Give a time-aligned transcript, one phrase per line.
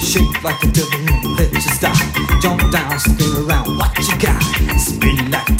[0.00, 1.00] shake like a devil,
[1.36, 1.96] let you stop.
[2.42, 4.42] Jump down, spin around, what you got?
[4.78, 5.59] Spin like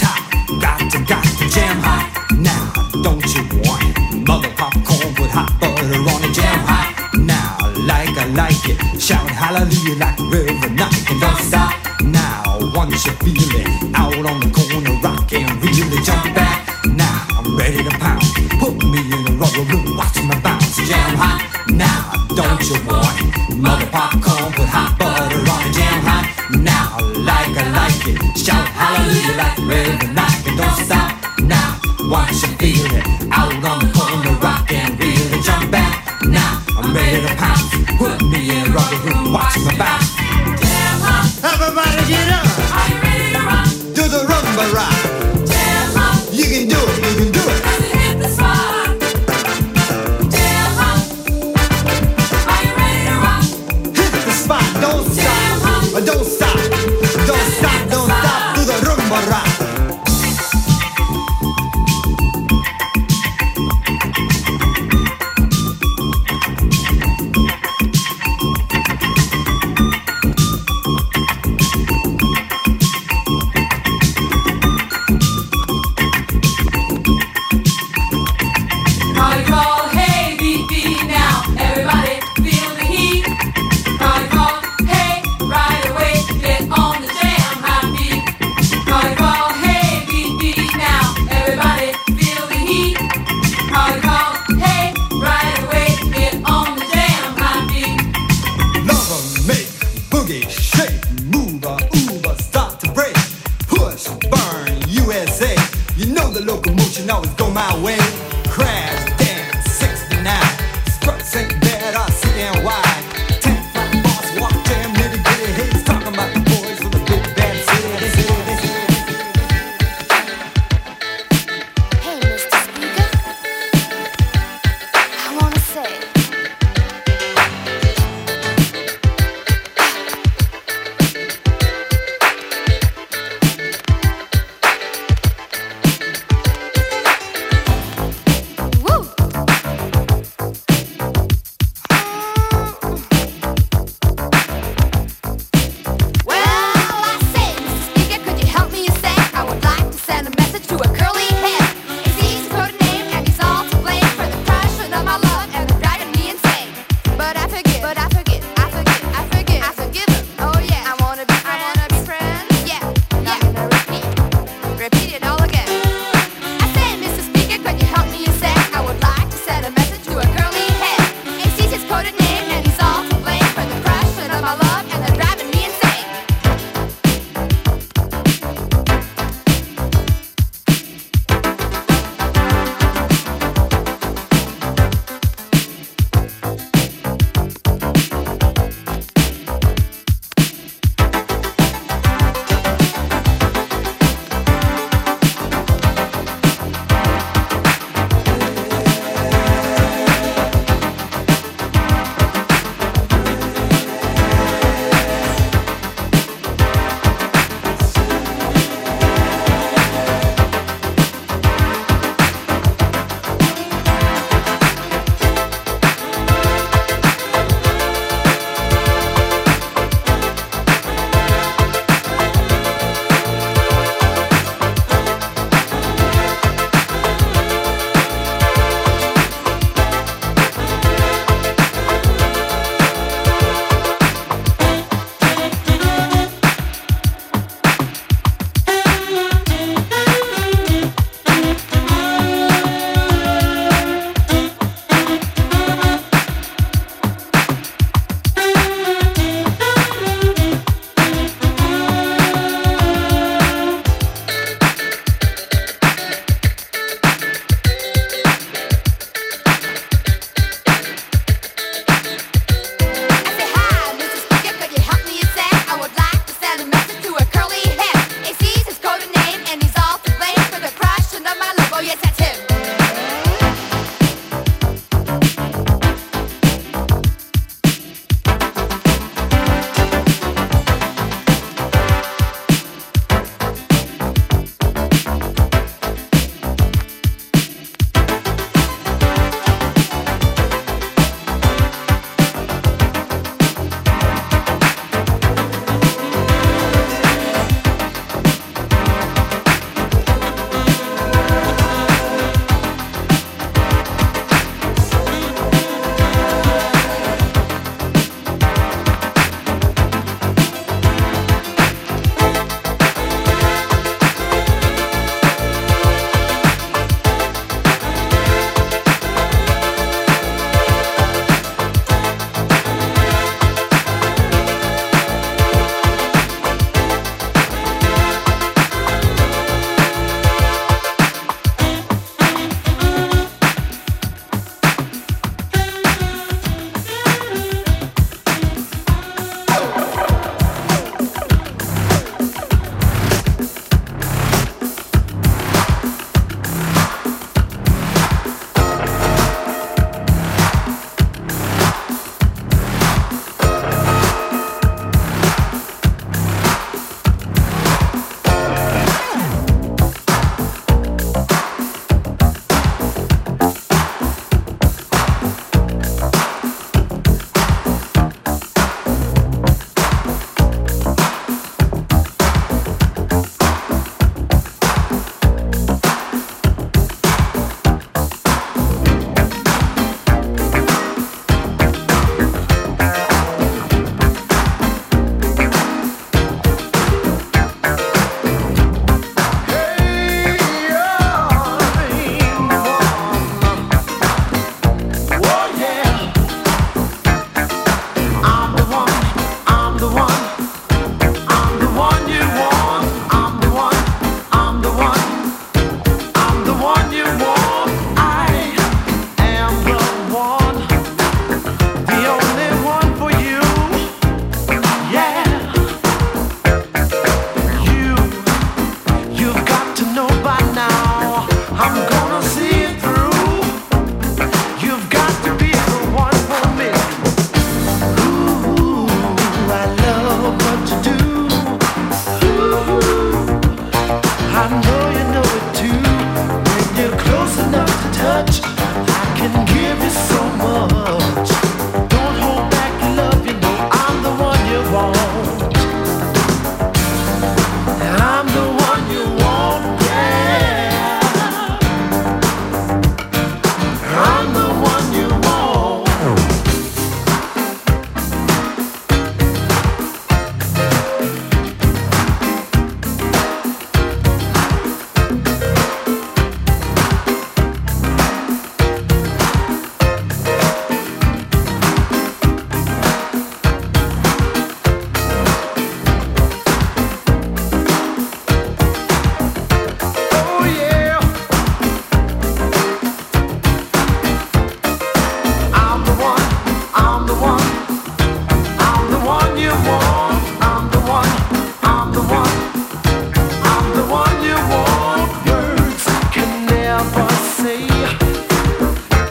[497.42, 497.66] say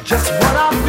[0.03, 0.88] just what I feel.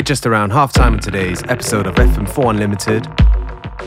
[0.00, 3.06] We're just around half-time in today's episode of FM4 Unlimited.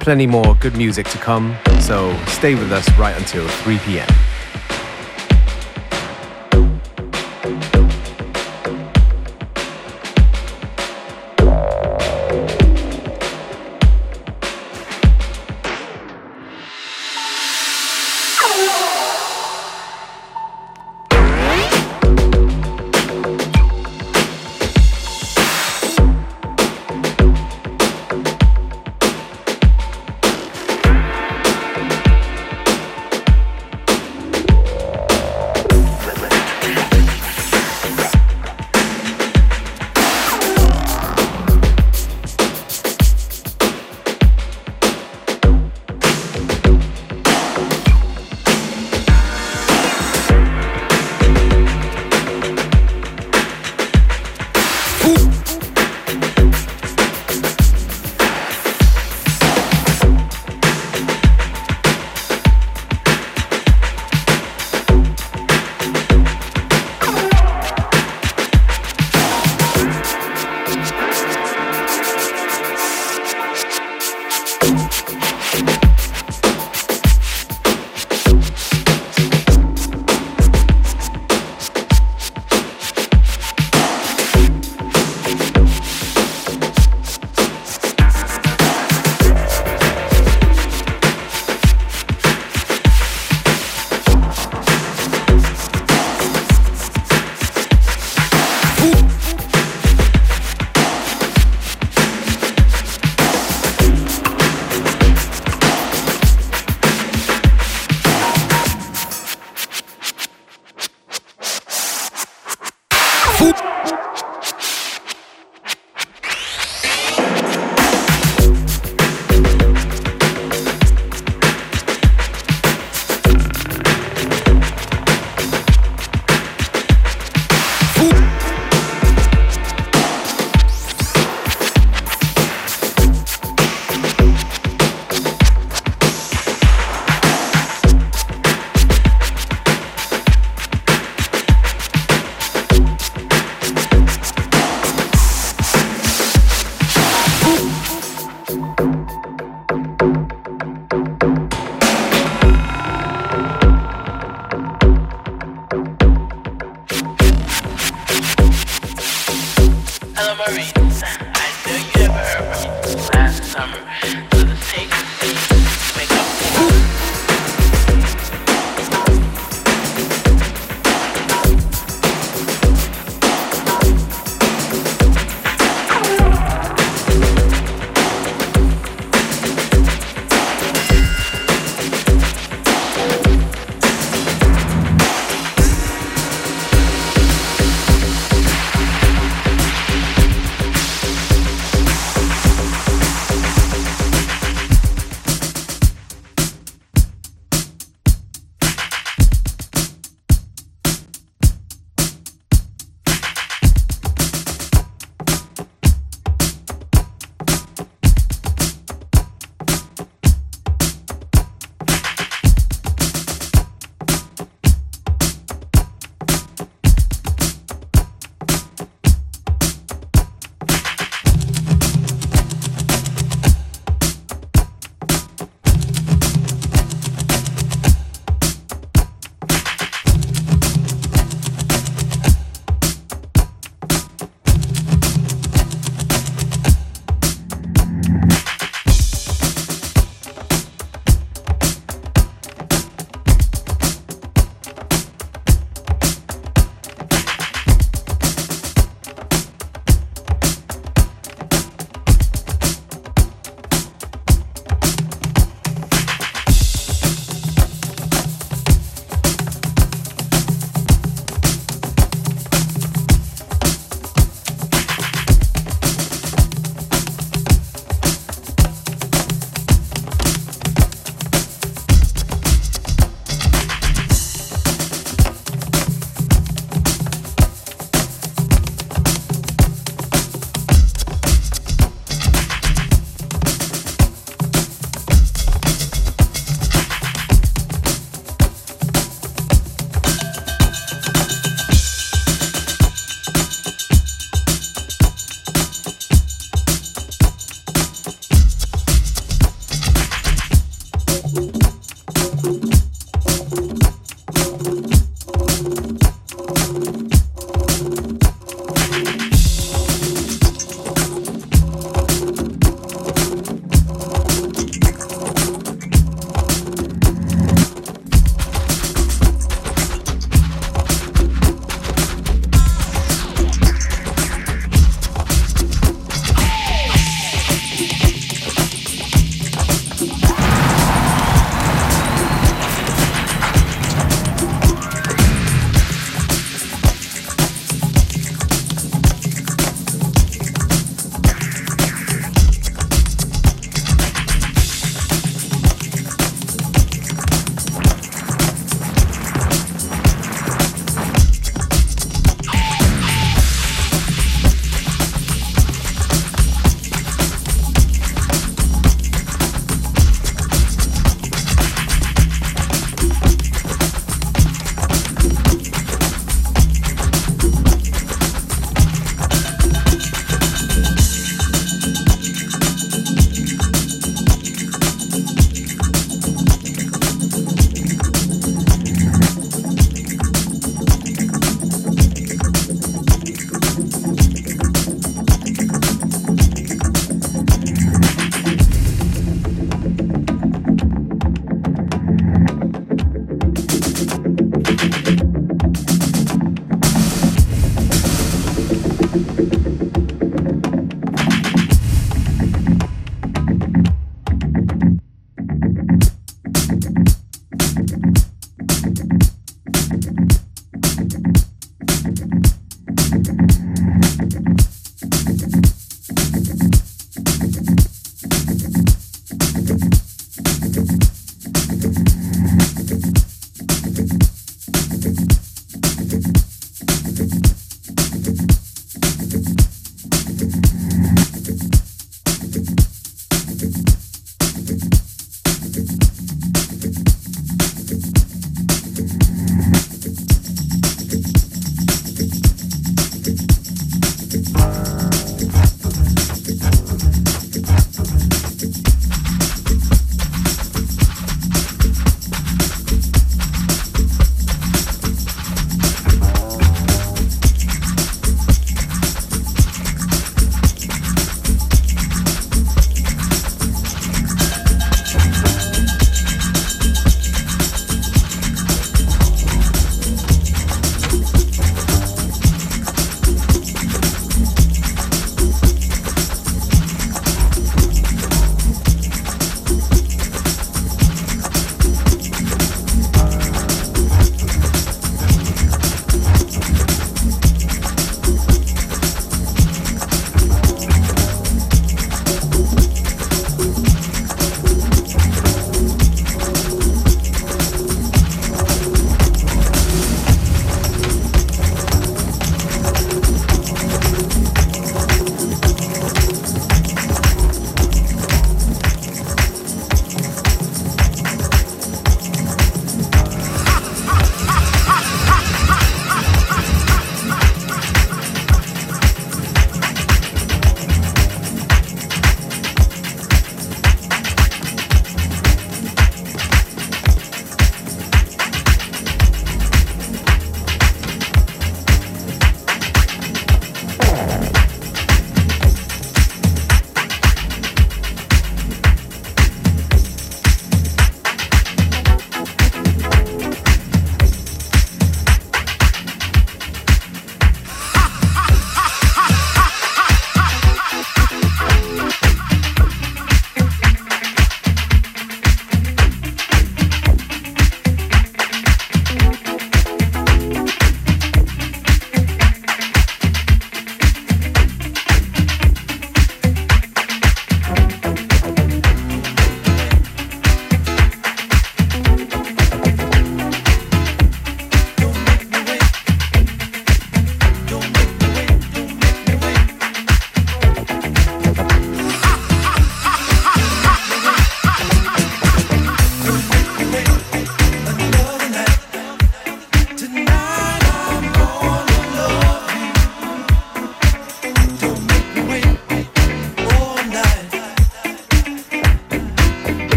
[0.00, 4.06] Plenty more good music to come, so stay with us right until 3 p.m.